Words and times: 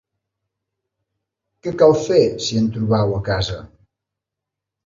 Què 1.67 1.75
cal 1.83 1.95
fer 2.05 2.19
si 2.47 2.59
en 2.63 2.73
trobeu 2.79 3.15
a 3.19 3.23
casa? 3.31 3.59